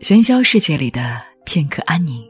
[0.00, 2.26] 喧嚣世界里的片刻安宁。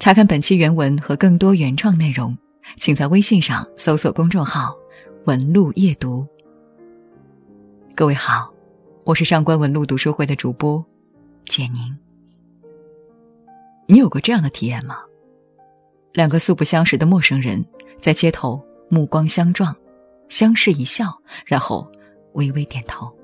[0.00, 2.36] 查看本期原文和更多原创内容，
[2.76, 4.74] 请在微信上搜索公众号
[5.26, 6.26] “文路夜读”。
[7.94, 8.52] 各位好，
[9.04, 10.84] 我是上官文路读书会的主播
[11.44, 11.96] 简宁。
[13.86, 14.98] 你有过这样的体验吗？
[16.12, 17.64] 两个素不相识的陌生人
[18.00, 19.74] 在街头目光相撞，
[20.28, 21.16] 相视一笑，
[21.46, 21.88] 然后
[22.32, 23.16] 微微点头。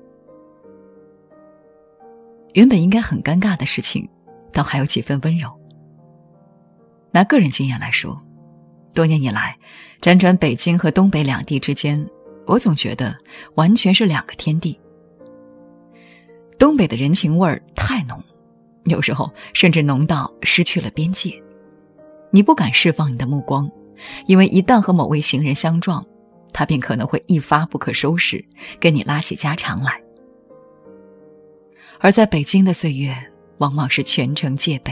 [2.53, 4.07] 原本应该很尴尬的事情，
[4.51, 5.49] 倒还有几分温柔。
[7.11, 8.21] 拿个人经验来说，
[8.93, 9.57] 多年以来，
[10.01, 12.05] 辗转北京和东北两地之间，
[12.45, 13.15] 我总觉得
[13.55, 14.79] 完全是两个天地。
[16.57, 18.21] 东北的人情味儿太浓，
[18.85, 21.41] 有时候甚至浓到失去了边界。
[22.31, 23.69] 你不敢释放你的目光，
[24.25, 26.05] 因为一旦和某位行人相撞，
[26.53, 28.43] 他便可能会一发不可收拾，
[28.79, 30.01] 跟你拉起家常来。
[32.03, 33.15] 而在北京的岁月，
[33.59, 34.91] 往往是全程戒备。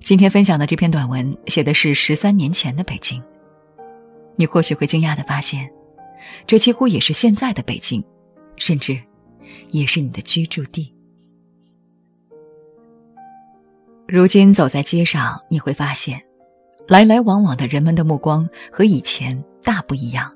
[0.00, 3.22] 今天分享的这篇短文写的是十三年前的北京，
[4.36, 5.70] 你或许会惊讶的发现，
[6.46, 8.02] 这几乎也是现在的北京，
[8.56, 8.98] 甚至
[9.68, 10.90] 也是你的居住地。
[14.08, 16.18] 如今走在街上，你会发现，
[16.88, 20.34] 来来往往的人们的目光和以前大不一样。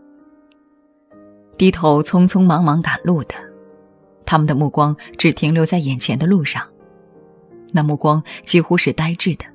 [1.56, 3.47] 低头匆匆忙忙赶路的。
[4.28, 6.62] 他们的目光只停留在眼前的路上，
[7.72, 9.46] 那目光几乎是呆滞的。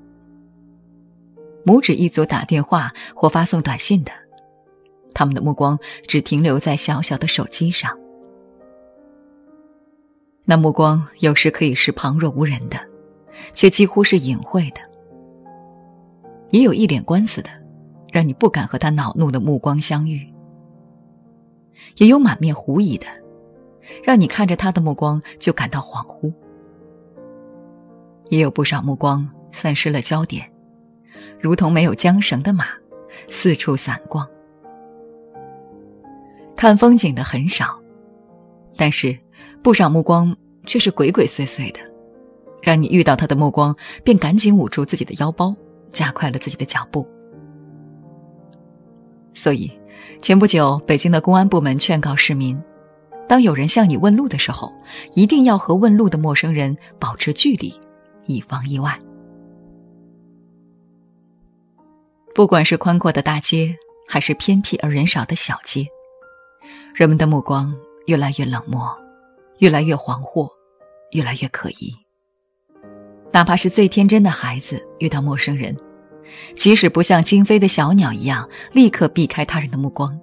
[1.63, 4.11] 拇指一族打电话或发送短信的，
[5.13, 7.95] 他们的目光只停留在小小的手机上。
[10.43, 12.79] 那目光有时可以是旁若无人的，
[13.53, 14.81] 却几乎是隐晦的；
[16.49, 17.49] 也有一脸官司的，
[18.11, 20.33] 让你不敢和他恼怒的目光相遇；
[21.97, 23.05] 也有满面狐疑的。
[24.03, 26.33] 让你看着他的目光就感到恍惚，
[28.29, 30.49] 也有不少目光散失了焦点，
[31.39, 32.65] 如同没有缰绳的马，
[33.29, 34.27] 四处散逛。
[36.55, 37.77] 看风景的很少，
[38.77, 39.17] 但是
[39.61, 40.35] 不少目光
[40.65, 41.79] 却是鬼鬼祟祟的，
[42.61, 45.53] 让你遇到他的目光便赶紧捂住自己的腰包，
[45.91, 47.05] 加快了自己的脚步。
[49.33, 49.69] 所以，
[50.21, 52.57] 前不久北京的公安部门劝告市民。
[53.33, 54.71] 当有人向你问路的时候，
[55.15, 57.73] 一定要和问路的陌生人保持距离，
[58.27, 58.95] 以防意外。
[62.35, 63.75] 不管是宽阔的大街，
[64.07, 65.87] 还是偏僻而人少的小街，
[66.93, 68.87] 人们的目光越来越冷漠，
[69.57, 70.47] 越来越惶惑，
[71.13, 71.91] 越来越可疑。
[73.31, 75.75] 哪怕是最天真的孩子遇到陌生人，
[76.55, 80.15] 即使不像惊飞的小鸟一样立刻避开他人的目光。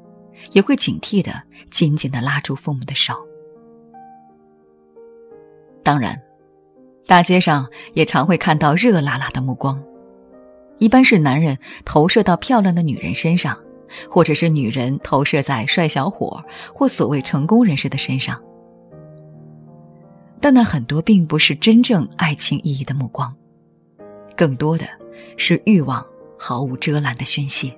[0.53, 3.15] 也会警惕的，紧紧的拉住父母的手。
[5.83, 6.21] 当然，
[7.07, 9.83] 大街上也常会看到热辣辣的目光，
[10.79, 13.59] 一般是男人投射到漂亮的女人身上，
[14.09, 18.41] 或者是女人投射在帅小伙或所谓成功人士的身上。
[20.41, 23.35] 但那很多并不是真正爱情意义的目光，
[24.37, 24.87] 更多的
[25.37, 26.07] 是欲望
[26.39, 27.75] 毫无遮拦的宣泄。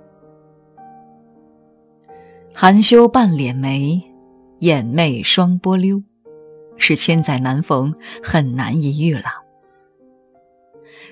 [2.54, 4.00] 含羞半脸眉，
[4.60, 6.00] 眼媚双波溜，
[6.76, 7.92] 是千载难逢，
[8.22, 9.24] 很难一遇了。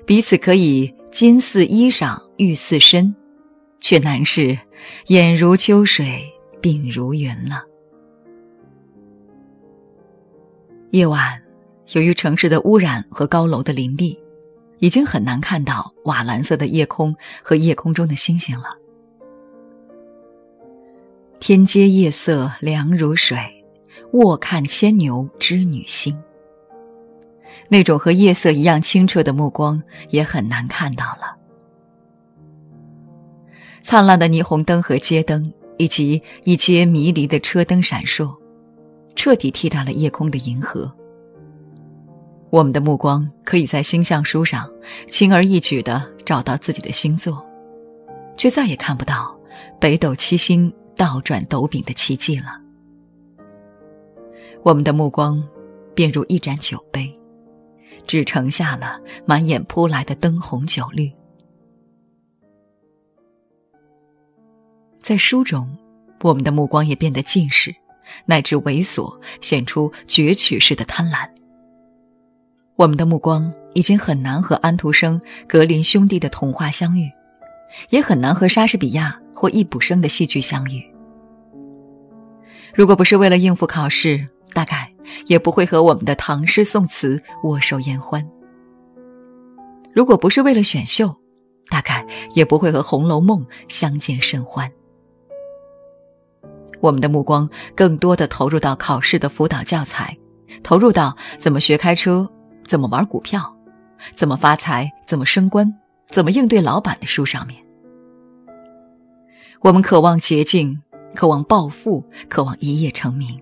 [0.07, 3.15] 彼此可以金似衣裳，玉似身，
[3.81, 4.57] 却难是
[5.07, 6.23] 眼如秋水，
[6.61, 7.65] 鬓如云了。
[10.91, 11.43] 夜晚，
[11.93, 14.17] 由于城市的污染和高楼的林立，
[14.79, 18.77] 已经很难看到瓦蓝色的夜空和夜空中的星星了。
[21.41, 23.39] 天阶夜色凉如水，
[24.13, 26.17] 卧看牵牛织女星。
[27.67, 31.35] 那种和夜色一样清澈的目光也很难看到了。
[33.83, 38.37] 灿烂的霓虹灯和街灯，以及一街迷离的车灯闪烁，
[39.17, 40.93] 彻底替代了夜空的银河。
[42.51, 44.71] 我们的目光可以在星象书上
[45.09, 47.43] 轻而易举地找到自己的星座，
[48.37, 49.35] 却再也看不到
[49.81, 50.71] 北斗七星。
[51.01, 52.61] 倒转斗柄的奇迹了。
[54.63, 55.43] 我们的目光，
[55.95, 57.19] 便如一盏酒杯，
[58.07, 61.11] 只盛下了满眼扑来的灯红酒绿。
[65.01, 65.75] 在书中，
[66.21, 67.75] 我们的目光也变得近视，
[68.27, 71.27] 乃至猥琐，显出攫取式的贪婪。
[72.77, 75.19] 我们的目光已经很难和安徒生、
[75.49, 77.11] 格林兄弟的童话相遇，
[77.89, 80.90] 也很难和莎士比亚或易卜生的戏剧相遇。
[82.75, 84.93] 如果不是为了应付考试，大概
[85.27, 88.25] 也不会和我们的唐诗宋词握手言欢。
[89.93, 91.15] 如果不是为了选秀，
[91.69, 94.71] 大概也不会和《红楼梦》相见甚欢。
[96.81, 100.17] 我们的目光更多的投入到考试的辅导教材，
[100.63, 102.29] 投入到怎么学开车、
[102.67, 103.55] 怎么玩股票、
[104.15, 105.73] 怎么发财、怎么升官、
[106.07, 107.63] 怎么应对老板的书上面。
[109.61, 110.81] 我们渴望捷径，
[111.15, 113.41] 渴望暴富，渴望一夜成名。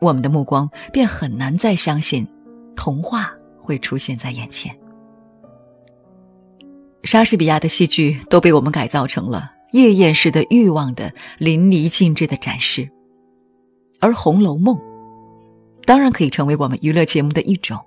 [0.00, 2.26] 我们的目光便很难再相信
[2.74, 4.76] 童话会出现在眼前。
[7.04, 12.88] 莎士比亚的戏剧都被我们改造成了夜宴式的欲望的淋漓尽致的展示，
[14.00, 14.76] 而《红楼梦》
[15.84, 17.78] 当然可以成为我们娱乐节目的一种，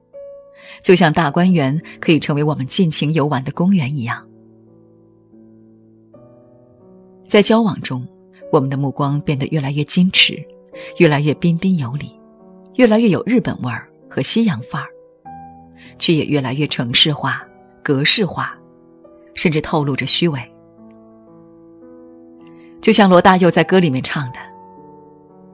[0.82, 4.26] 就像大观园可以成为我们尽情游玩的公园一样。
[7.30, 8.06] 在交往中，
[8.56, 10.42] 我们的目光变得越来越矜持，
[10.98, 12.18] 越来越彬彬有礼，
[12.76, 14.88] 越来越有日本味儿和西洋范儿，
[16.00, 17.46] 却也越来越城市化、
[17.84, 18.58] 格式化。
[19.34, 20.40] 甚至透露着虚伪，
[22.82, 24.40] 就像罗大佑在歌里面唱的：“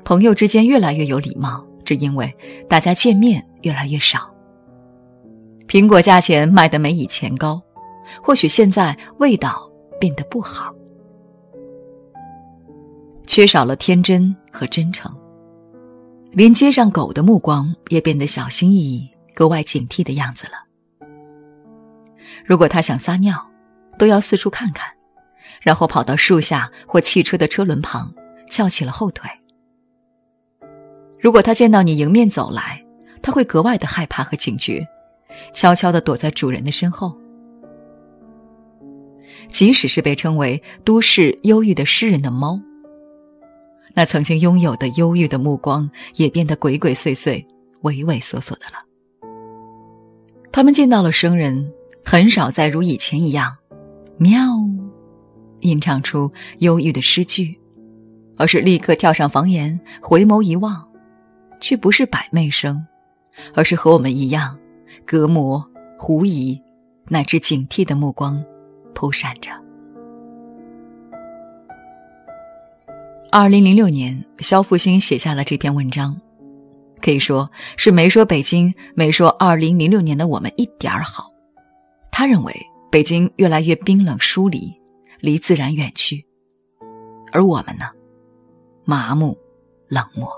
[0.06, 2.32] 朋友之间越来越有礼貌，只因为
[2.70, 4.32] 大家见面越来越少。
[5.68, 7.60] 苹果价钱卖的没以前高，
[8.22, 9.68] 或许现在味道
[10.00, 10.72] 变得不好，
[13.32, 15.10] 缺少了天真和真诚，
[16.34, 21.08] 连街上狗的目光也变得小心翼翼、格外警惕的样子了。
[22.46, 23.50] 如果他想撒尿。”
[23.98, 24.88] 都要四处看看，
[25.62, 28.12] 然后跑到树下或汽车的车轮旁，
[28.50, 29.30] 翘起了后腿。
[31.20, 32.84] 如果他见到你迎面走来，
[33.22, 34.86] 他会格外的害怕和警觉，
[35.54, 37.16] 悄悄的躲在主人的身后。
[39.50, 42.60] 即使是被称为都市忧郁的诗人的猫，
[43.94, 47.46] 那曾经拥有的忧郁的目光，也变得鬼鬼祟祟、
[47.82, 48.80] 畏畏缩缩的了。
[50.52, 51.72] 他们见到了生人，
[52.04, 53.56] 很少再如以前一样。
[54.18, 54.40] 喵，
[55.62, 57.60] 吟唱出忧郁的诗句，
[58.38, 60.88] 而是立刻跳上房檐，回眸一望，
[61.60, 62.86] 却不是百媚生，
[63.54, 64.58] 而是和我们一样，
[65.06, 65.66] 隔膜、
[65.98, 66.60] 狐疑，
[67.08, 68.44] 乃至警惕的目光，
[68.94, 69.52] 扑闪着。
[73.32, 76.20] 二零零六年，肖复兴写下了这篇文章，
[77.02, 81.32] 可以说是没说北京，没说二零零六年的我们一点儿好。
[82.12, 82.54] 他认为。
[82.92, 84.70] 北京越来越冰冷疏离，
[85.22, 86.26] 离自然远去，
[87.32, 87.86] 而我们呢，
[88.84, 89.38] 麻木、
[89.88, 90.30] 冷漠。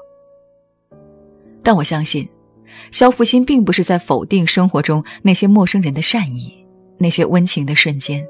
[1.64, 2.30] 但我相信，
[2.92, 6.54] 肖复兴并不是在否定生活中那些陌生人的善意，
[7.00, 8.24] 那些温情的瞬间。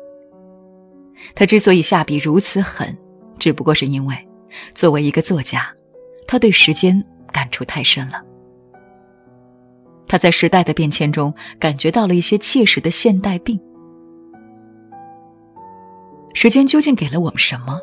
[1.36, 2.98] 他之所以下笔如此狠，
[3.38, 4.16] 只不过是因为，
[4.74, 5.68] 作为一个作家，
[6.28, 8.24] 他对时间感触太深了。
[10.08, 13.60] 他在时代的变迁中感觉到了一些切实的现代病。
[16.34, 17.80] 时间究竟给了我们什么？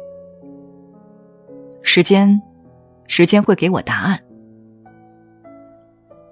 [1.82, 2.40] 时间，
[3.06, 4.20] 时间会给我答案。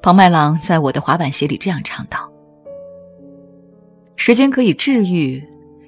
[0.02, 2.30] 庞麦郎在我的滑板鞋里这样唱道
[4.14, 5.42] ：“时间可以治愈，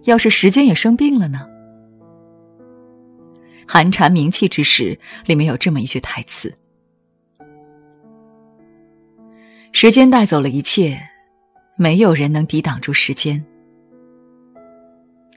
[0.05, 1.47] 要是时间也生病了呢？”
[3.73, 6.53] 寒蝉鸣泣之时，里面有这么一句台词
[9.71, 11.01] ：“时间带走了一切，
[11.77, 13.41] 没有人能抵挡住时间。”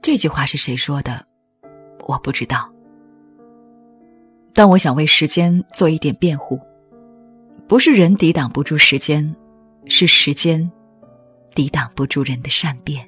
[0.02, 1.24] 这句话是谁说的？
[2.08, 2.68] 我不知道。
[4.52, 6.60] 但我想为时间做一点辩护，
[7.68, 9.36] 不是人抵挡不住时间，
[9.86, 10.72] 是时间
[11.54, 13.08] 抵挡不住人的善变。